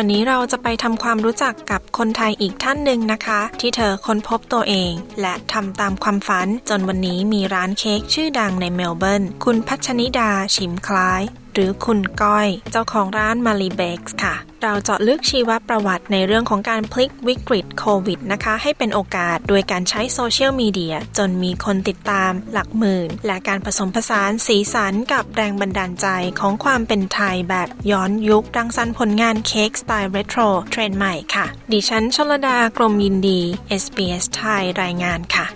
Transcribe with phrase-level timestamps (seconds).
[0.00, 11.22] วันนี้เราจะไปทำความรู้จักกับคนไทยอีกท่านหนึ่งนะคะ ที่เธอค้นพบตัวเอง และทำตามความฝัน จนวันนี้มีร้านเค้กชื่อดังในเมลเบิร์นคุณพัชนิดาชิมคล้าย
[11.54, 26.06] หรือคุณก้อย เจ้าของร้านมารีเบกส์ค่ะ เราเจาะลึกชีวประวัติในเรื่องของการพลิกวิกฤตโควิดนะคะ ให้เป็นโอกาสโดยการใช้โซเชียลมีเดียจนมีคนติดตามหลักหมื่น และการผสมผสานสีสันกับแรงบันดาลใจ
[26.40, 33.40] ของความเป็นไทยแบบย้อนยุครังสรรค์ผลงานเค้กสไตล์เรโทรเทรนด์ใหม่ค่ะ ดิฉันชลดากรมยินดี
[33.82, 35.46] SBS ไทยรายงานค่ะ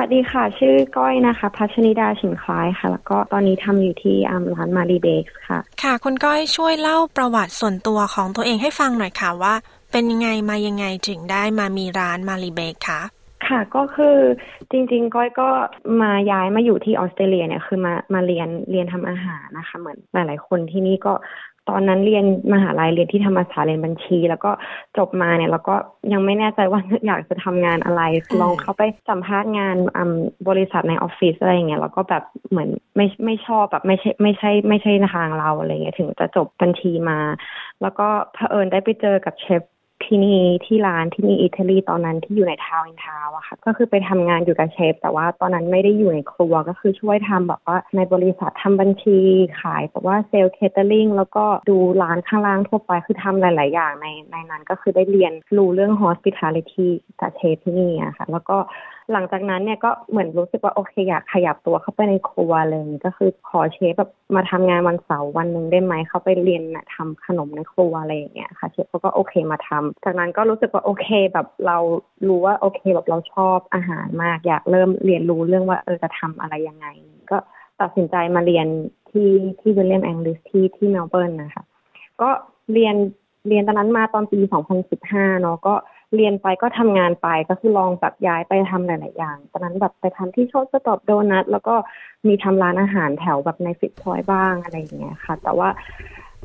[0.00, 4.16] วัสดีค่ะ ชื่อก้อยนะคะ พัชนิดาชิมคล้ายค่ะ แล้วก็ตอนนี้ทำอยู่ที่
[4.56, 9.54] ร้านมารีเบกส์ค่ะ ค่ะ คุณก้อยช่วยเล่าประวัติส่วนตัวของตัวเองให้ฟังหน่อยค่ะว่า
[9.92, 13.02] เป็นยังไงมายังไงถึงได้มามีร้านมารีเบกคะ
[13.48, 14.16] ค่ะก็คือ
[14.70, 15.48] จริง ๆ ก้อยก็
[16.02, 21.12] มาย้ายมาอยู่ที่ออสเตรเลียเนี่ยคือมามาเรียนเรียนทำอาหารนะคะ เหมือนหลายๆคนที่นี่ก็
[21.70, 24.50] ตอนนั้นเรียนมหาลัยเรียนที่ธรรมศาสตร์เรียนบัญชี แล้วก็
[24.98, 25.74] จบมาเนี่ยเราก็
[26.12, 28.02] ยังไม่แน่ใจว่าอยากจะทำงานอะไร
[28.40, 29.76] ลองเข้าไปสัมภาษณ์งาน
[30.48, 37.18] บริษัทในออฟฟิศอะไรอย่างเงี้ยแล้วก็แบบเหมือนไม่ไม่ชอบแบบไม่ใช่ไม่ใช่ไม่ใช่ทางเราอะไรเงี้ยถึงจะจบบัญชีมา
[37.82, 39.62] แล้วก็เผอิญได้ไปเจอกับเชฟ
[40.04, 49.18] ที่นี่ที่ร้านที่นี่ Eatery ตอนนั้นที่อยู่ในทาวน์อินทาวน์อะค่ะ ก็คือไปทำงานอยู่กับเชฟ แต่ว่าตอนนั้นไม่ได้อยู่ในครัวก็คือช่วยทำแบบว่าในบริษัททำบัญชี
[49.60, 56.88] ขายแบบว่า sales catering แล้วก็ดูร้านข้างล่างทั่วไปคือทำหลาย ๆ อย่างในในนั้นก็คือได้เรียนรู้เรื่อง hospitality
[57.20, 58.56] จากเชฟที่นี่อะค่ะ แล้วก็
[59.12, 71.78] หลังจากนั้นเนี่ยก็เหมือนรู้สึกว่าโอเคอยากขยับตัวเข้าไปในครัวเลยก็คือขอเชฟแบบมาทำงานวันเสาร์วันหนึ่งได้ไหมเข้าไปเรียนนะทำขนมในครัวอะไรอย่างเงี้ยค่ะเชฟเขาก็โอเคมาทำจากนั้นก็รู้สึกว่าโอเคแบบเรา
[72.28, 76.86] รู้ว่าโอเคแบบเราชอบอาหารมากอยากเริ่มเรียนรู้เรื่องว่าเออจะทำอะไรยังไง
[77.30, 77.38] ก็
[77.80, 78.66] ตัดสินใจมาเรียน
[79.10, 79.30] ที่
[79.60, 81.64] ที่วิลเลียมแองลิสที่ที่เมลเบิร์นนะคะ
[82.20, 82.30] ก็
[82.72, 82.96] เรียน
[83.48, 84.40] เรียนตอนนั้นมาตอนปี
[84.90, 85.74] 2015 เนาะก็
[86.16, 91.74] เรียนไปก็ทำงานไปก็คือลองแบบย้ายไปทำหลาย ๆ อย่าง ตอนนั้นแบบไปทำที่โชคสตอบโดนัทแล้วก็
[92.28, 95.68] มีทำร้านอาหารแถวแบบในฟิตพอยบ้างอะไรอย่างเงี้ยค่ะ แต่ว่า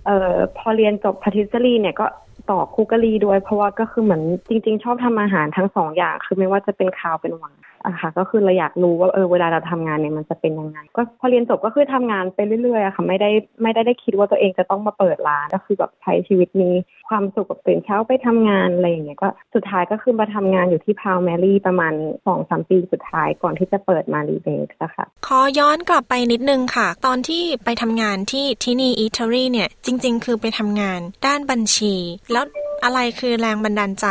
[0.05, 2.05] เอ่อพอเรียนจบพาทิสรีเนี่ยก็
[2.49, 7.55] ต่อคุกกะลีด้วย เพราะว่าก็คือเหมือนจริง ๆ ชอบทำอาหารทั้งสองอย่าง คือไม่ว่าจะเป็นคาวเป็นหวาน
[7.85, 13.29] อะค่ะ ก็คือเราอยากรู้ว่าเออเวลาเราทำงานเนี่ยมันจะเป็นยังไง ก็พอเรียนจบก็คือทำงานไปเรื่อยๆอะค่ะ ไม่ได้
[13.61, 16.69] ไม่ได้ได้คิดว่าตัวเองจะต้องมาเปิดร้านก็คือแบบใช้ชีวิตมี
[17.09, 21.93] ความสุขกับตื่นเช้าไปทำงานอะไรอย่างเงี้ยก็สุดท้ายก็คือมาทำงานอยู่ที่พาวแมรี่ประมาณ
[22.25, 31.95] สองสามปีสุดท้ายก่อนที่จะเปิดมารีเบกอะคะขอย้อนกลับไปนิดนึงค่ะ ตอนที่ไปทำงานที่ที่นี่ Eatery เนี่ยจริง ๆ คือไปทำงานด้านบัญชี
[32.31, 32.45] แล้ว
[32.83, 34.07] อะไรคือแรงบันดาลใจ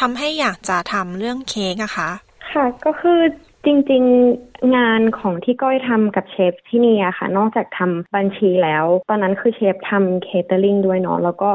[0.00, 2.10] ทำให้อยากจะทำเรื่องเค้กอะคะ
[2.54, 3.20] ค่ะก็คือ
[3.64, 4.02] จริง
[4.38, 11.50] ๆงานของที่ก้อยทำกับเชฟที่นี่อะค่ะ นอกจากทำบัญชีแล้ว ตอนนั้นคือเชฟทำ catering ด้วยเนาะแล้วก็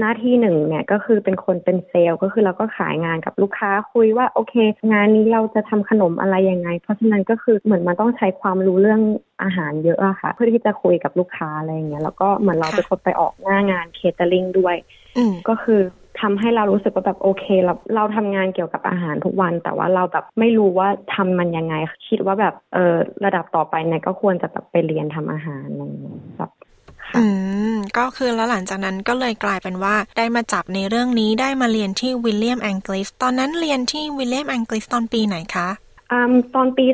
[0.00, 4.54] หน้าที่หนึ่งเนี่ยก็คือเป็นคนเป็นเซลล์ก็คือเราก็ขายงานกับลูกค้าคุยว่าโอเค
[4.92, 9.00] งานนี้เราจะทำขนมอะไรยังไง เพราะฉะนั้นก็คือเหมือนมันต้องใช้ความรู้เรื่อง
[9.42, 14.76] อาหารเยอะอะค่ะ เพื่อที่จะคุยกับลูกค้าอะไรอย่างเงี้ยแล้วก็เหมือนเราเป็นคนไปออกหน้างาน catering ด้วย
[15.48, 15.80] ก็คือ
[16.20, 21.74] ทำให้เรารู้สึกว่าแบบโอเคเราเราทำงานเกี่ยวกับอาหารทุกวัน แต่ว่าเราแบบไม่รู้ว่าทำมันยังไง
[22.08, 26.50] คิดว่าแบบเออระดับต่อไปเนี่ยก็ควรจะแบบไปเรียนทำอาหารอะไรอย่างเงี้ยแบบ
[27.16, 27.24] อื
[27.74, 35.68] มก็คือแล้วหลังจากนั้นก็เลยกลายเป็นว่าได้มาจับในเรื่องนี้ได้มาเรียนที่ William Angliss ตอนนั้นเรียนที่ William Angliss ตอนปีไหนคะ
[36.12, 36.86] อืมตอนปี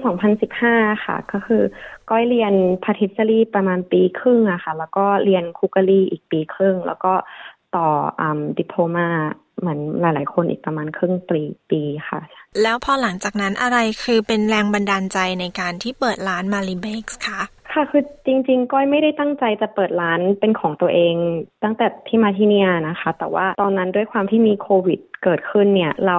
[0.48, 1.62] 2015 ค่ะ ก็คือ
[2.10, 2.52] ก้อยเรียน
[2.84, 7.12] พาทิสรีประมาณปีครึ่งอะค่ะ แล้วก็เรียนคุกกะลีอีกปีครึ่ง แล้วก็
[7.76, 7.88] ต่อ
[8.20, 9.08] อืมดิโพมา
[9.60, 12.20] เหมือนหลาย ๆ คนอีกประมาณครึ่งปีปีค่ะ
[12.62, 17.40] แล้วพอหลังจากนั้นอะไรคือเป็นแรงบันดาลใจในการที่เปิดร้านมารีเบกส์คะ
[17.72, 21.14] ค่ะคือจริง ๆ ก้อยไม่ได้ตั้งใจจะเปิดร้านเป็นของตัวเอง
[21.64, 26.18] ตั้งแต่ที่มาที่เนี่ยนะคะ แต่ว่าตอนนั้นด้วยความที่มีโควิด เกิดขึ้นเนี่ย เรา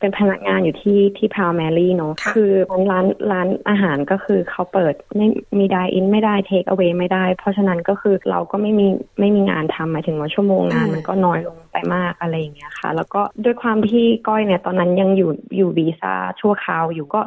[0.00, 2.50] เป็นพนักงานอยู่ที่ที่พาวแมรี่เนาะคือ
[2.90, 8.86] ร้านร้านอาหารก็คือเขาเปิดไม่มีไดอินไม่ได้เทคเอาไว้ไม่ได้ เพราะฉะนั้นก็คือเราก็ไม่มี
[9.20, 17.20] ไม่มีงานทำหมายถึงว่าชั่วโมงงานมันก็น้อยลงไปมากอะไรอย่างเงี้ยค่ะ แล้วก็ด้วยความที่ก้อยเนี่ยตอนนั้นยังอยู่อยู่วีซ่าชั่วคราวอยู่ก็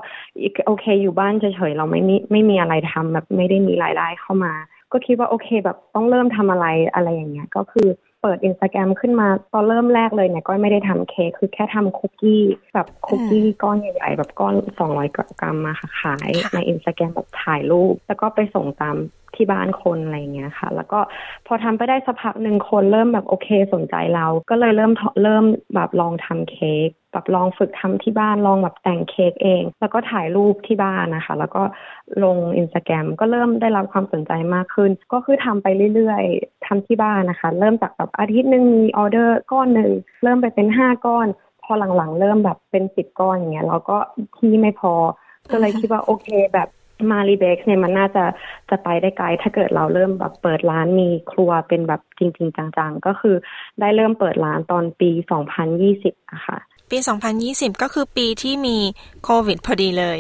[0.66, 4.54] โอเค อยู่บ้านเฉยๆเราไม่มีไม่มีอะไรทำแบบไม่ได้มีรายได้เข้ามา
[4.92, 7.88] ก็คิดว่าโอเคแบบต้องเริ่มทำอะไรอะไรอย่างเงี้ยก็คือ
[8.22, 12.44] เปิดอินสตาแกรมขึ้นมาตอนเริ่มแรกเลยเนี่ยก็ไม่ได้ทำเค้กคือแค่ทำคุกกี้
[12.74, 18.96] แบบคุกกี้ก้อนใหญ่ๆแบบก้อนสองร้อยกรัมมาค่ะขายในอินสตาแกรมแบบถ่ายรูป แล้วก็ไปส่งตาม
[19.40, 21.00] ที่บ้านคนอะไรเงี้ยค่ะ แล้วก็
[21.48, 24.92] พอทำไปได้สักพักหนึ่งคนเริ่มแบบโอเคสนใจเรา ก็เลยเริ่ม
[25.24, 25.46] เริ่ม
[25.76, 31.64] แบบลองทำเค้กแบบลองฝึกทำที่บ้านลองแบบแต่งเค้กเอง แล้วก็ถ่ายรูปที่บ้านนะคะ แล้วก็
[32.24, 39.92] ลงอินสตาแกรมก็เริ่มได้รับความสนใจมากขึ้น ก็คือทำไปเรื่อยๆทำที่บ้านนะคะ เริ่มจากแบบอาทิตย์หนึ่งมีออเดอร์ก้อนหนึ่ง
[40.24, 41.28] เริ่มไปเป็นห้าก้อน
[41.64, 43.98] พอหลังๆ เริ่มแบบเป็นสิบก้อนอย่างเงี้ยเราก็
[44.38, 44.94] ที่ไม่พอ
[45.52, 46.68] ก็เลยคิดว่าโอเคแบบ
[47.12, 48.26] มารีเบกเนี่ยมันน่าจะ
[48.70, 53.36] จะไปได้ไกล ถ้าเกิดเราเริ่มแบบเปิดร้านมีครัวเป็นแบบจริง ๆ จังๆ ก็คือ
[53.80, 55.12] ได้เริ่มเปิดร้านตอนปี
[55.72, 56.58] 2020อะค่ะ
[56.92, 56.98] ปี
[57.40, 58.78] 2020 ก็คือปีที่มี
[59.24, 60.20] โควิดพอดีเลย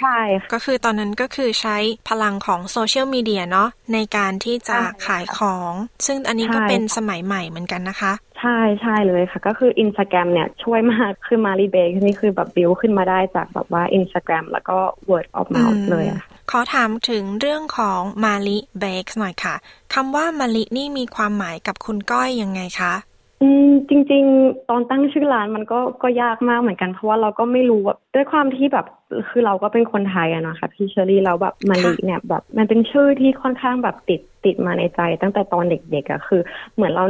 [0.00, 0.18] ใช่
[0.52, 1.76] ก็คือตอนนั้นก็คือใช้
[2.08, 5.72] พลังของโซเชียลมีเดียเนาะในการที่จะขายของ
[6.06, 14.78] ซึ่งอันนี้ก็เป็นสมัยใหม่เหมือนกันนะคะ ใช่ใช่เลยค่ะ ก็คืออินสตาแกรมเนี่ยช่วยมากคือ Mali Bakes นี่คือแบบบิวขึ้นมาได้จากแบบว่าอินสตาแกรมแล้วก็
[15.10, 19.54] word of mouth เลยอะขอถามถึงเรื่องของ Mali Bakes หน่อยค่ะ
[19.94, 22.94] คำว่ามาลินี่มีความหมายกับคุณก้อยยังไงคะ
[23.42, 28.86] อืมจริง ๆ ตอนตั้งชื่อร้านมันก็ก็ยากมากเหมือนกัน เพราะว่าเราก็ไม่รู้แบบด้วยความที่แบบ
[29.28, 36.40] คือเราก็เป็นคนไทยอะนะคะพี่เชอรี่เราแบบมาลิเนี่ยแบบมันเป็นชื่อที่ค่อนข้างแบบติดติดมาในใจ ตั้งแต่ตอนเด็กๆอะคือ
[36.74, 37.04] เหมือนเรา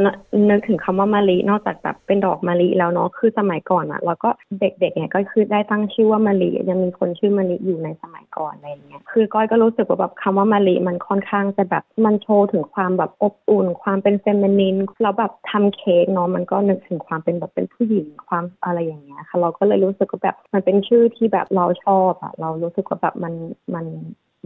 [0.49, 4.29] นึกถึงคำว่ามาลินอกจากแบบเป็นดอกมาลิแล้วเนาะคือสมัยก่อนอะเราก็
[4.59, 21.92] เด็กๆเนี่ยก็คือได้ตั้งชื่อว่ามาลิยังมีคนชื่อมาลิอยู่ในสมัยก่อนอะไรเงี้ยคือก้อยก็รู้สึกว่าแบบคำว่ามาลิมันค่อนข้างจะแบบมันโชว์ถึงความแบบอบอุ่น ความเป็นเฟมินินแล้วแบบทำเค้กเนาะมันก็นึกถึงความเป็นแบบเป็นผู้หญิงความอะไรอย่างเงี้ยค่ะ เราก็เลยรู้สึกว่าแบบมันเป็นชื่อที่แบบเราชอบ
[22.23, 23.33] อะเรารู้สึกว่าแบบมัน
[23.73, 23.85] มัน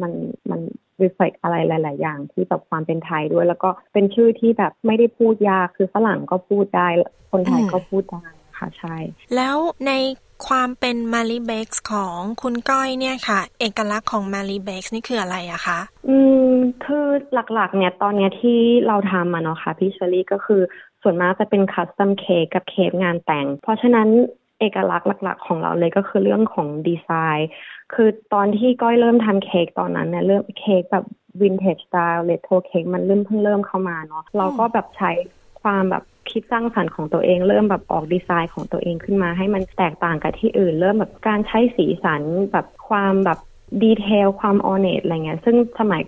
[0.01, 0.11] มัน
[0.49, 0.61] มัน
[1.01, 6.87] รีเฟกอะไรหลาย ๆ อย่างที่แบบความเป็นไทยด้วย แล้วก็เป็นชื่อที่แบบไม่ได้พูดยากคือฝรั่งก็พูดได้
[7.31, 8.25] คนไทยก็พูดได้
[8.57, 8.95] ค่ะใช่
[9.35, 9.57] แล้ว
[9.87, 9.91] ใน
[10.47, 15.79] ความเป็นมารีเบกของคุณก้อยเนี่ยค่ะ เอกลักษณ์ของมารีเบกนี่คืออะไรอะคะ
[16.09, 16.17] อื
[16.47, 16.51] ม
[16.85, 17.05] คือ
[17.53, 20.61] หลัก ๆ เนี่ยตอนเนี้ยที่เราทำมาเนาะค่ะพี่เชอรี่ก็คือ
[21.01, 24.07] ส่วนมากจะเป็น custom cake กับเค้กงานแต่ง เพราะฉะนั้น
[24.59, 27.49] เอกลักษณ์หลัก ๆ ของเราเลยก็คือเรื่องของดีไซน์
[27.93, 31.05] คือตอนที่ก้อยเริ่มทำเค้กตอนนั้นเนี่ยเริ่มเค้กแบบ
[31.41, 35.11] vintage style retro cake มันเริ่มเพิ่งเริ่มเข้ามาเนาะเราก็แบบใช้
[35.61, 42.21] ความแบบคิดสร้างสรรค์ของตัวเอง เริ่มแบบออกดีไซน์ของตัวเองขึ้นมา ให้มันแตกต่างกับที่อื่น เริ่มแบบการใช้สีสัน
[42.51, 43.39] แบบความแบบ
[43.83, 46.01] ดีเทลความออเนตอะไรเงี้ยซึ่งสมัย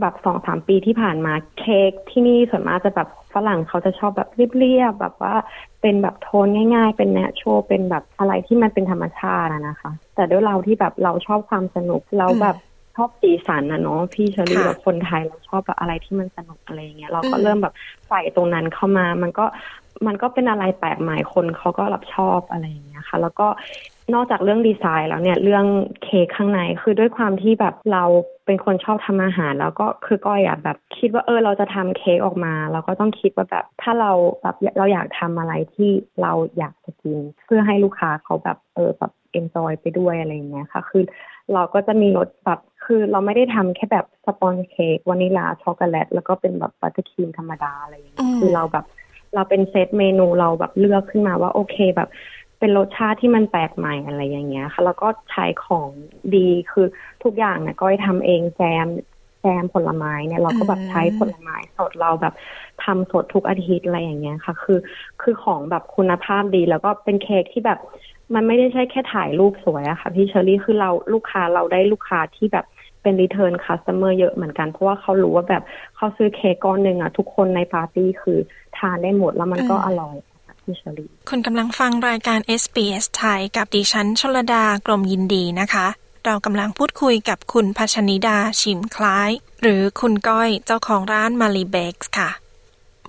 [0.00, 4.28] แบบสองสามปีที่ผ่านมาเค้กที่นี่ส่วนมากจะแบบ ฝรั่งเขาจะชอบแบบ
[4.58, 5.34] เรียบๆแบบว่า
[5.80, 12.56] เป็นแบบโทนง่าย ๆ เป็นแนชโชเป็นแบบอะไรที่มันเป็นธรรมชาตินะคะ แต่ด้วยเราที่แบบเราชอบความสนุกเราแบบ
[12.96, 17.74] ชอบสีสันนะเนาะพี่เชอรี่แบบคนไทยเราชอบแบบอะไรที่มันสนุกอะไรเงี้ยเราก็เริ่มแบบ
[18.08, 19.44] ใส่ตรงนั้นเข้ามา มันก็
[20.06, 23.46] มันก็เป็นอะไรแปลกใหม่คนเขาก็รับชอบอะไรอย่างเงี้ยค่ะ แล้วก็
[24.12, 25.64] นอกจากเรื่องดีไซน์แล้วเนี่ยเรื่อง
[26.04, 28.04] เค้กข้างในคือด้วยความที่แบบเรา
[28.46, 34.12] เป็นคนชอบทำอาหาร แล้วก็คือก้อยอะแบบ คิดว่าเออเราจะทำเค้กออกมา เราก็ต้องคิดว่าแบบถ้าเรา
[34.42, 35.90] แบบเราอยากทำอะไรที่
[36.22, 41.02] เราอยากจะกิน เพื่อให้ลูกค้าเขาแบบเออแบบ enjoy ไปด้วยอะไรอย่างเงี้ยค่ะ คือ
[41.52, 48.86] เราก็จะมีรสแบบคือเราไม่ได้ทำแค่แบบ sponge cake วานิลลาช็อกโกแลตแล้วก็เป็นแบบ buttercream ธรรมดาอะไรอย่างเงี้ยคือเราแบบ
[49.34, 52.08] เราเป็น set menu เราแบบเลือกขึ้นมาว่าโอเคแบบ
[52.58, 55.90] เป็นรสชาติที่มันแปลกใหม่อะไรอย่างเงี้ยค่ะ แล้วก็ใช้ของ
[56.34, 56.86] ดีคือ
[57.24, 58.86] ทุกอย่างเนี่ยก้อยทำเองแยม
[59.40, 62.34] แยมผลไม้เนี่ยเราก็แบบใช้ผลไม้สดเราแบบ
[62.84, 64.78] ทำสดทุกอาทิตย์อะไรอย่างเงี้ยค่ะ คือ
[65.22, 67.78] คือของแบบคุณภาพดีแล้วก็เป็นเค้กที่แบบ
[68.34, 72.66] มันไม่ได้ใช่แค่ถ่ายรูปสวยอะค่ะพี่เชอรี่คือเราลูกค้าเราได้ลูกค้าที่แบบ
[73.02, 75.62] เป็น return customer เยอะเหมือนกัน เพราะว่าเขารู้ว่าแบบ
[75.96, 78.38] เขาซื้อเค้กก้อนหนึ่งอะทุกคนในปาร์ตี้คือ
[78.76, 80.16] ทานได้หมดแล้วมันก็อร่อย
[80.64, 85.86] พี่ชลีคุณกำลังฟังรายการ SBS ไทยกับดิฉันชลดากรมยินดีนะคะ
[86.24, 89.30] เรากำลังพูดคุยกับคุณพัชนิดาชิมคล้าย
[89.62, 92.30] หรือคุณก้อยเจ้าของร้านมารีเบกส์ค่ะ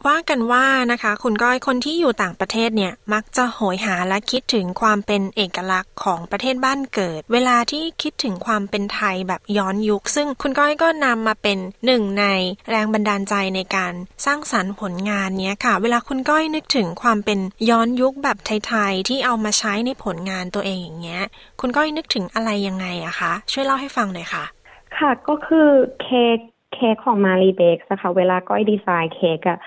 [0.07, 12.25] ว่ากันว่านะคะ คุณก้อยคนที่อยู่ต่างประเทศเนี่ย มักจะโหยหาและคิดถึงความเป็นเอกลักษณ์ของประเทศบ้านเกิด เวลาที่คิดถึงความเป็นไทยแบบย้อนยุค ซึ่งคุณก้อยก็นำมาเป็นหนึ่งใน
[12.69, 13.93] แรงบันดาลใจในการ
[14.25, 21.23] สร้างสรรค์ผลงานเนี้ยค่ะ เวลาคุณก้อยนึกถึงความเป็นย้อนยุคแบบไทยๆที่เอามาใช้ในผลงานตัวเองอย่างเงี้ย
[21.59, 24.43] คุณก้อยนึกถึงอะไรยังไงอะคะ ช่วยเล่าให้ฟังหน่อยค่ะ
[24.97, 25.69] ค่ะก็คือ
[26.01, 26.37] เค้ก
[26.73, 29.59] เค้กของ Mali Bakes นะคะเวลาก้อยดีไซน์เค้กอะ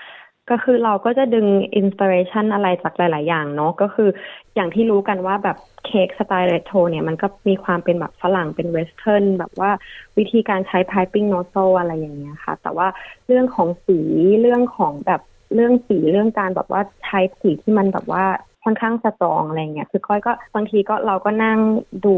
[0.51, 4.09] ก็คือเราก็จะดึง inspiration อะไรจากหลาย ๆ อย่างเนาะก็คือ
[4.55, 9.71] อย่างที่รู้กันว่าแบบเค้กสไตล์เรโทรเนี่ยมันก็มีความเป็นแบบฝรั่งเป็น western แบบว่า
[10.17, 12.87] วิธีการใช้ piping nozzle อะไรอย่างเงี้ยค่ะ แต่ว่า
[13.27, 13.99] เรื่องของสี
[14.41, 15.21] เรื่องของแบบ
[15.55, 18.25] เรื่องสีเรื่องการแบบว่าใช้สีที่มันแบบว่า
[18.63, 21.59] ค่อนข้างสตรองอะไรเงี้ย คือก้อยก็บางทีก็เราก็นั่ง
[22.05, 22.15] ดู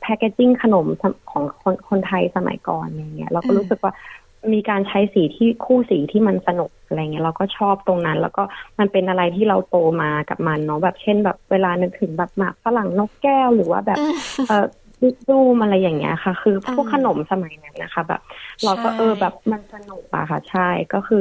[0.00, 0.86] แพคเกจิ้งขนม
[1.30, 3.92] ของคนคนไทยสมัยก่อนอะไรเงี้ย เราก็รู้สึกว่า
[4.52, 8.42] มีการใช้สีที่คู่สีที่มันสนุกอะไรเงี้ยเราก็ชอบตรงนั้น แล้วก็
[8.78, 13.98] มันเป็นอะไรที่เราโตมากับมันเนาะแบบเช่นแบบเวลานึกถึงแบบหมากฝรั่งนกแก้วหรือว่าแบบ
[14.48, 14.64] เออ
[15.28, 18.22] ดูมอะไรอย่างเงี้ยค่ะ คือพวกขนมสมัยนั้นนะคะ แบบ
[18.64, 21.20] เราก็เออแบบมันสนุกอะค่ะ ใช่ก็คือ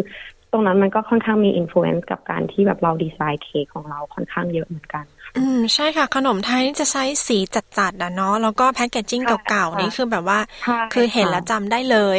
[0.54, 5.06] ตรงนั้นมันก็ค่อนข้างมีอิทธิพลกับการที่แบบเราดีไซน์เค้กของเราค่อนข้างเยอะเหมือนกัน
[5.38, 10.40] อืมใช่ค่ะ ขนมไทยจะใช้สีจัดๆอะเนาะแล้วก็แพคเกจจิ้งเก่าๆนี่คือแบบว่า
[10.94, 12.18] คือเห็นแล้วจำได้เลย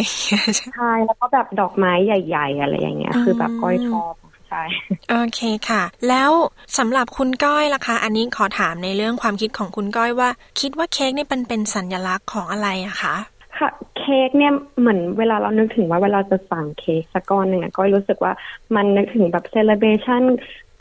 [0.75, 4.15] ใช่แล้วก็แบบดอกไม้ใหญ่ ๆ อะไรอย่างเงี้ย คือแบบก้อยชอบ
[4.49, 4.63] ใช่
[5.11, 6.31] โอเคค่ะ แล้ว
[6.79, 13.17] สำหรับคุณก้อยล่ะคะ อันนี้ขอถามในเรื่องความคิดของคุณก้อยว่า คิดว่าเค้กนี่เป็นเป็นสัญลักษณ์ของอะไรอะคะ
[13.59, 18.33] ค่ะเค้กเนี่ยเหมือนเวลาเรานึกถึงว่าเวลาจะสั่งเค้กสักก้อนหนึ่งก้อยรู้สึกว่า
[18.75, 20.23] มันนึกถึงแบบเซเลบรชัน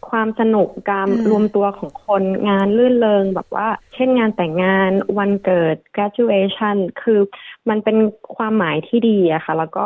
[0.09, 7.19] ความสนุกการรวมตัวของคนงานลื่นเลงแบบว่า เช่นงานแต่งงานวันเกิด graduation คือ
[7.69, 7.97] มันเป็น
[8.35, 9.85] ความหมายที่ดีอะค่ะ แล้วก็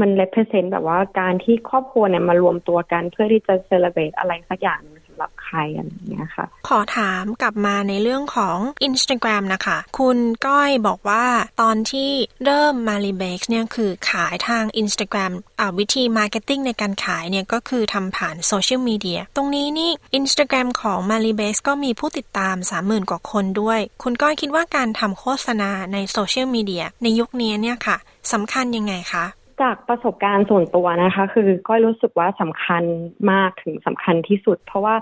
[0.00, 4.91] มัน represent แบบว่าการที่ครอบครัวเนี่ยมารวมตัวกันเพื่อที่จะ celebrate อะไรสักอย่างนึงสำห
[5.22, 11.26] รับใครอะไรอย่างเงี้ยค่ะ ขอถามกลับมาในเรื่องของ Instagram นะคะ คุณก้อยบอกว่า
[11.60, 12.10] ตอนที่
[12.44, 15.32] เริ่ม m a l i b a k e เนี่ยคือขายทาง Instagram
[15.78, 23.10] วิธี Marketing ในการขายเนี่ยก็คือทำผ่านโซเชียลมีเดียตรงนี้นี่ Instagram ของ m a l i b a k e ก็มีผู้ติดตาม 30,000
[23.10, 27.96] กว่าคนด้วย คุณก้อยคิดว่าการทำโฆษณาในโซเชียลมีเดียในยุคนี้เนี่ยค่ะ
[28.32, 29.26] สำคัญยังไงคะ
[29.62, 32.82] จากประสบการณ์ส่วนตัวนะคะ คือก้อยรู้สึกว่าสำคัญ
[33.32, 34.94] มากถึงสำคัญที่สุด เพราะว่า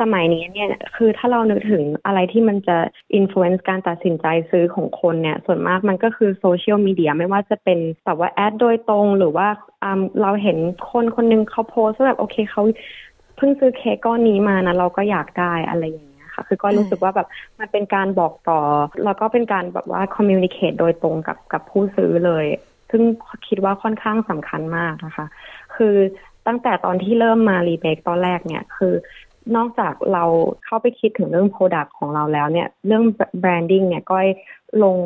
[0.00, 2.76] สมัยนี้เนี่ยคือถ้าเรานึกถึงอะไรที่มันจะ
[3.14, 9.48] influence การตัดสินใจซื้อของคนเนี่ย ส่วนมากมันก็คือโซเชียลมีเดียไม่ว่าจะเป็นแบบว่า ad โดยตรงหรือว่า
[10.22, 10.58] เราเห็น
[10.90, 12.62] คนคนนึงเขาโพสแบบโอเคเขา
[13.36, 17.28] เพิ่งซื้อเค้กก้อนนี้มานะเราก็อยากได้อะไรอย่างเงี้ยค่ะ คือก็รู้สึกว่าแบบ
[17.60, 18.60] มันเป็นการบอกต่อ
[19.04, 22.46] แล้วก็เป็นการแบบว่า communicate โดยตรงกับกับผู้ซื้อเลย
[22.90, 23.02] ซึ่ง
[23.48, 25.26] คิดว่าค่อนข้างสำคัญมากนะคะ
[25.74, 25.94] คือ
[26.46, 28.94] ตั้งแต่ตอนที่เริ่ม Mali Bakes ตอนแรกเนี่ยคือ
[29.56, 30.24] นอกจากเรา
[30.64, 33.04] เข้าไปคิดถึงเรื่อง product ของเราแล้วเนี่ย เรื่อง
[33.40, 34.16] branding เนี่ยก็
[34.82, 34.96] ลง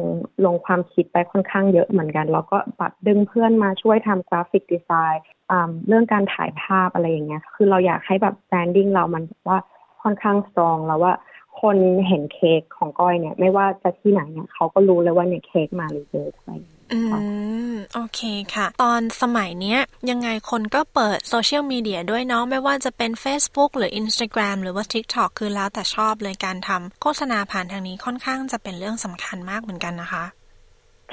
[0.44, 5.22] ลงความคิดไปค่อนข้างเยอะเหมือนกัน แล้วก็ไปดึงเพื่อนมาช่วยทำ graphic design
[5.88, 9.58] เรื่องการถ่ายภาพอะไรอย่างเงี้ย คือเราอยากให้แบบ branding เรามันว่า
[10.02, 11.14] ค่อนข้างสตรองแล้วว่า
[11.60, 11.76] คน
[12.08, 16.52] เห็นเค้กของก้อยเนี่ย ไม่ว่าจะที่ไหนเนี่ยเขาก็รู้เลยว่าเนี่ยเค้กมารีเบคอะไร
[16.92, 17.00] อื
[17.70, 18.20] ม โอเค
[18.54, 30.24] ค่ะ ตอนสมัยเนี้ย ยังไงคนก็เปิดโซเชียลมีเดียด้วยเนาะไม่ว่าจะเป็น Facebook หรือ Instagram หรือว่า TikTok คือแล้วแต่ชอบเลยการทำโฆษณาผ่านทางนี้ค่อนข้างจะเป็นเรื่องสำคัญมากเหมือนกันนะคะ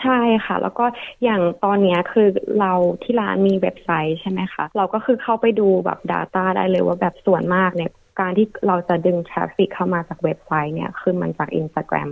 [0.01, 0.85] ใช่ค่ะ แล้วก็
[1.23, 2.27] อย่างตอนนี้คือ
[2.59, 2.73] เรา
[3.03, 12.09] ที่ร้านมีเว็บไซต์ใช่ไหมคะเราก็คือเข้าไปดูแบบ Data ได้เลยว่าแบบส่วนมากเนี่ยการที่เราจะดึง traffic เข้ามาจากเว็บไซต์เนี่ยคือมันจาก Instagram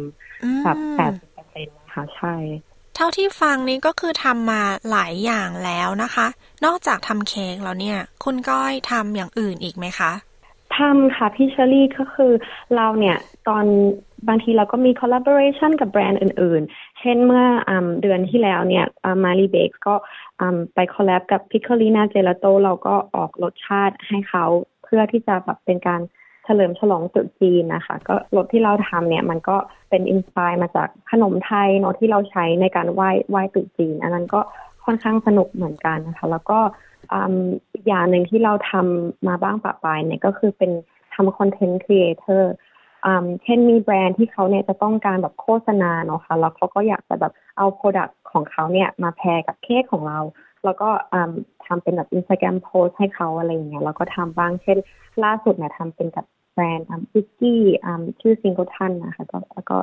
[0.63, 2.35] แบบแปดสิบเปอร์เซ็นต์ค่ะใช่
[2.68, 6.27] เเท่าที่ฟังนี้ก็คือทำมาหลายอย่างแล้วนะคะ
[6.65, 10.11] นอกจากทำเค้กแล้วเนี่ย คุณก้อยทำอย่างอื่นอีกไหมคะ
[10.77, 12.31] ทำค่ะพี่เชอรี่ก็คือ
[12.75, 13.65] เราเนี่ยตอน
[14.27, 18.85] บางทีเราก็มี collaboration กับแบรนด์อื่น ๆ เช่นเมื่ออเดือนที่แล้วเนี่ย
[19.23, 19.95] Mali Bakes ก็
[20.73, 24.45] ไป collab กับ Piccolina Gelato เราก็ออกรสชาติให้เขา
[24.83, 26.01] เพื่อที่จะแบบเป็นการ
[26.49, 29.57] เฉลิมฉลองตรุษจีนนะคะ ก็รสที่เราทำเนี่ย มันก็
[29.89, 34.41] เป็น inspire มาจากขนมไทยเนาะที่เราใช้ในการไหว้ไหว้ตรุษจีน อันนั้นก็
[34.85, 36.59] ค่อนข้างสนุกเหมือนกันนะคะ แล้วก็
[37.73, 40.71] อีกอย่างหนึ่งที่เราทำมาบ้างประปรายเนี่ยก็คือเป็น
[41.13, 42.53] ทำ content creator
[43.43, 50.19] เช่นมีแบรนด์ที่เขาเนี่ยจะต้องการแบบโฆษณาเนาะค่ะแล้วเขาก็อยากจะแบบเอา product ของเขาเนี่ยมา pair กับเค้กของเรา
[50.65, 50.89] แล้วก็
[51.65, 54.77] ทำเป็นแบบอินสตาแกรมโพสให้เขาอะไรอย่างเงี้ยแล้วก็ทำบ้างเช่น
[55.23, 57.61] ล่าสุดเนี่ยทำเป็นกับแบรนด์วิสกี้
[58.21, 59.77] ชื่อ Singleton นะคะก็แล้วก็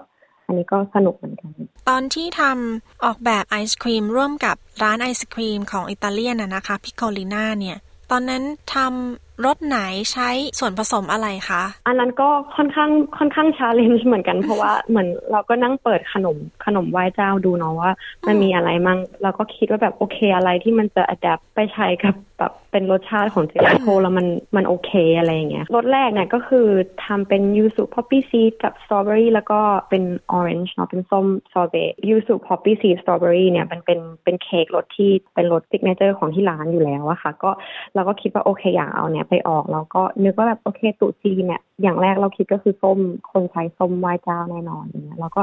[0.47, 1.51] อันนี้ก็สนุกเหมือนกัน
[1.89, 7.77] ตอนที่ทำออกแบบไอศครีมร่วมกับร้านไอศครีมของอิตาเลียนนะคะ Piccolina เนี่ย
[8.11, 8.43] ตอนนั้น
[8.75, 9.79] ทำ รสไหน
[10.13, 10.29] ใช้
[10.59, 17.91] ส่วนผสมอะไรคะ อันนั้นก็ค่อนข้างค่อนข้าง challenge เหมือนกันเพราะว่าเหมือนเราก็นั่งเปิดขนมขนมไหว้เจ้าดูเนาะว่า
[18.27, 24.27] มันมีอะไรมั่งเราก็คิดว่าแบบโอเคอะไรที่มันจะ adapt ไปใช้กับแบบเป็นรสชาติของเจลาโตแล้วมัน
[24.57, 26.67] มันโอเคอะไรอย่างเงี้ยรสแรกเนี่ยก็คือ
[27.05, 36.17] ทำเป็น yuzu poppy seed กับ strawberry แล้วก็เป็น orange เนาะเป็นส้ม sorbet yuzu poppy seed strawberry เนี่ยมันเป็นเป็นเค้กรสที่เป็นรส signature
[36.19, 37.51] ของที่ร้านอยู่แล้วอะค่ะ ก็
[37.95, 42.99] เราก็คิดว่าโอเคอยากเอาเนี่ยไปออกแล้วก็นึกว่าแบบโอเคตรุษจีนเนี่ย อย่างแรกเราคิดก็คือส้ม
[43.33, 45.43] คนใช้ส้มไหว้เจ้าแน่นอนอย่างเงี้ยแล้วก็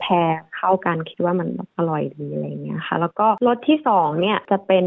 [0.00, 4.86] pair เข้ากันคิดว่ามันอร่อยดีอะไรเงี้ยค่ะ แล้วก็รสที่สองเนี่ยจะเป็น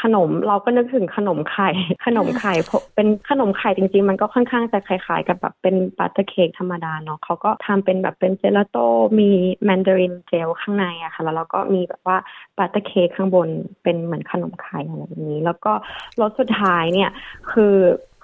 [0.00, 1.70] ขนมเราก็นึกกถึงขนมไข่
[2.06, 2.54] ขนมไข่
[2.94, 8.86] เป็นขนมไข่จริง ๆ มันก็ค่อนข้างจะคล้ายๆกับแบบเป็น butter cake ธรรมดาเนาะเขาก็ทำเป็นแบบเป็นเจลาโต้
[9.18, 9.30] มี
[9.64, 12.18] mandarin gel ข้างในอะค่ะ แล้วเราก็มีแบบว่า
[12.58, 13.48] butter cake ข้างบน
[13.82, 15.72] เป็นเหมือนขนมไข่อะไรแบบนี้ แล้วก็
[16.20, 17.10] รสสุดท้ายเนี่ย
[17.50, 17.76] คือ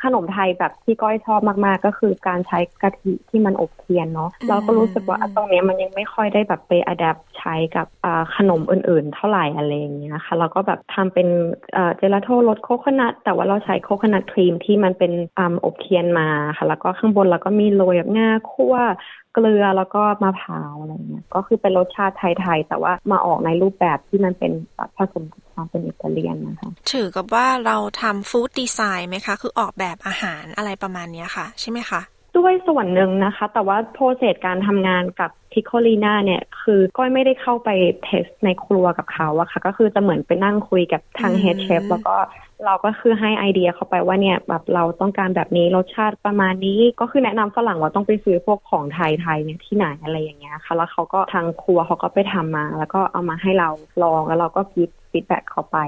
[0.04, 7.86] ขนมไทยแบบที่ก้อยชอบมากๆ ก็คือการใช้กะทิที่มันอบเทียนเนาะเราก็รู้สึกว่าตรงนี้มันยังไม่ค่อยได้แบบไปอัดแอปใช้กับ
[8.36, 11.28] ขนมอื่นๆ เท่าไหร่อะไรอย่างเงี้ยค่ะเราก็แบบทำเป็น
[11.96, 15.12] เจลาโต้รสโคโคนัทแต่ว่าเราใช้โคโคนัทครีมที่มันเป็น
[15.64, 18.74] อบเทียนมาค่ะแล้วก็ข้างบนเราก็มีโรยแบบงาคั่ว
[19.34, 24.52] เกลือแล้วก็มะพร้าวอะไรเงี้ยก็คือเป็นรสชาติไทยๆแต่ว่ามาออกในรูปแบบที่มันเป็น
[24.96, 32.00] ผสมกับความเป็นอิตาเลียนนะคะ ถือกับว่าเราทำฟู้ดดีไซน์ไหมคะ คือออกแบบอาหารอะไรประมาณนี้ค่ะ ใช่ไหมคะ
[32.36, 37.68] ด้วยส่วนหนึ่งนะคะ แต่ว่าโปรเซสการทำงานกับ ทิโคลีนาเนี่ยคือก้อยไม่ได้เข้าไป
[38.04, 42.16] เทสในครัวกับเขาอะค่ะ ก็คือจะเหมือนไปนั่งคุยกับทางเฮดเชฟแล้วก็
[42.66, 53.68] เราก็คือให้ไอเดียเข้าไปว่าเนี่ยแบบเราต้องการแบบนี้รสชาติประมาณนี้ ก็คือแนะนำฝรั่งว่าต้องไปซื้อพวกของไทยไทยเนี่ยที่ไหนอะไรอย่างเงี้ยค่ะ แล้วเขาก็ทางครัวเขาก็ไปทำมา แล้วก็เอามาให้เรา
[54.02, 55.78] ลองแล้วเราก็คิด feedback เข้าไป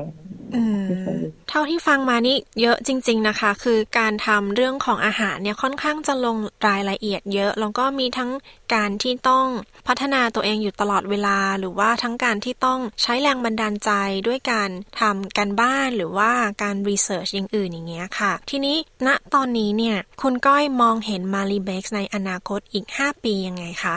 [1.50, 6.36] เท่าที่ฟังมานี่เยอะจริง ๆนะคะ คือการทำเรื่องของอาหารเนี่ยค่อนข้างจะลง
[6.68, 8.30] รายละเอียดเยอะแล้วก็มีทั้ง
[8.74, 9.46] การที่ต้อง
[9.88, 13.90] พัฒนาตัวเองอยู่ตลอดเวลา หรือว่าทั้งการที่ต้องใช้แรงบันดาลใจ
[14.26, 16.30] ด้วยการทำการบ้านหรือว่า
[16.62, 18.76] การ research อย่างอื่นอย่างเงี้ยค่ะ ทีนี้
[19.06, 23.96] ณตอนนี้เนี่ยคุณก้อยมองเห็นมารีเบกในอนาคตอีก 5 ปียังไงคะ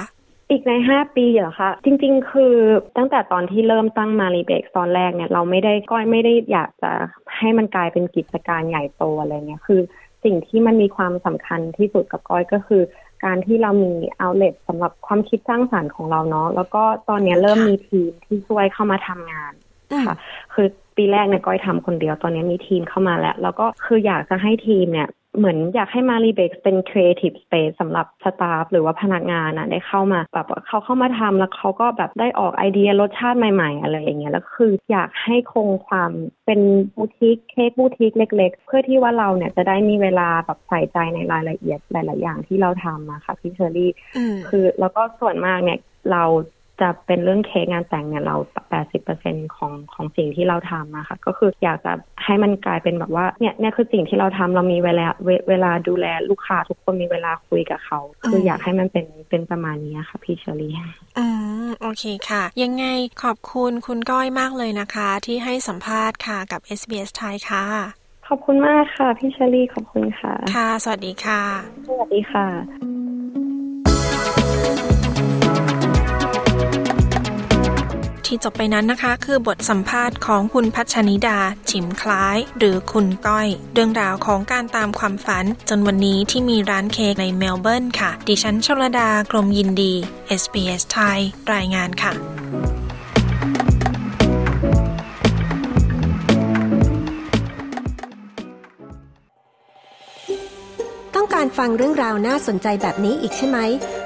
[0.50, 2.56] อีกในห้าปีเหรอคะจริง ๆ คือ
[2.98, 6.92] ตั้งแต่ตอนที่เริ่มตั้งมารีเบกตอนแรกเนี่ยเราไม่ได้ก้อยไม่ได้อยากจะ
[7.38, 9.82] ให้มันกลายเป็นกิจการใหญ่โตอะไรเงี้ยคือ
[10.24, 12.82] สิ่งที่มันมีความสำคัญที่สุดกับก้อยก็คือ
[13.26, 19.54] การที่เรามีเอาเล t สำหรับความคิดสร้างสรรค์ของเราเนาะแล้วก็ตอนนี้เริ่มมีทีมที่ช่วยเข้ามาทำงาน
[20.08, 20.16] ค่ะ
[20.54, 36.12] คือปีแรกเนี่ยก้อยทำคนเดียวตอนนี้มีทีมเข้ามาแล้ว แล้วก็คืออยากจะให้ทีมเนี่ย เหมือนอยากให้มารีเบกเป็น creative space สำหรับ staff หรือว่าพนักงานนะได้เข้ามาแบบเขาเข้ามาทำแล้วเขาก็แบบได้ออกไอเดียรสชาติใหม่ๆ อะไรอย่างเงี้ยแล้วคืออยากให้คงความ
[36.46, 36.60] เป็น
[36.96, 43.92] บูติกเค้กบูติกเล็ก ๆ เพื่อที่ว่าเราเนี่ยจะได้มีเวลาแบบใส่ใจในรายละเอียดหลายๆอย่างที่เราทำอะค่ะพี่เชอรี่
[44.50, 45.80] คือแล้วก็ส่วนมากเนี่ย
[46.12, 46.24] เรา
[46.82, 48.36] จะเป็นเรื่องเค้กงานแต่งเนี่ยเรา
[48.96, 51.92] 80%ของของสิ่งที่เราทำอะค่ะก็คืออยากจะ
[52.26, 55.06] ให้มันกลายเป็นแบบว่าเนี่ยเนี่ยคือสิ่งที่เราทำเรามีเวลา
[55.50, 60.74] เวลาดูแลลูกค้าทุกคนมีเวลาคุยกับเขา คืออยากให้มันเป็นเป็นประมาณนี้ค่ะพี่เชอรี่
[61.18, 61.26] อื
[61.66, 62.86] มโอเคค่ะ ยังไง
[63.24, 67.66] ขอบคุณคุณก้อยมากเลยนะคะ ที่ให้สัมภาษณ์ค่ะกับ SBS ไทยค่ะ
[68.28, 71.42] ขอบคุณมากค่ะพี่เชอรี่ขอบคุณค่ะ ค่ะ สวัสดีค่ะ
[71.88, 72.95] สวัสดีค่ะ
[78.28, 89.94] ที่จบไปนั้นนะคะ คือบทสัมภาษณ์ของคุณพัชนิดา ฉิมคล้าย หรือคุณก้อย เรื่องราวของการตามความฝัน จนวันนี้ที่มีร้านเค้กในเมลเบิร์นค่ะ ดิฉันชลดากรมยินดี
[90.42, 91.20] SBS ไทย
[91.54, 92.14] รายงานค่ะ
[101.16, 103.58] ต้องการฟังเรื่องราวน่าสนใจแบบนี้อีกใช่ไหม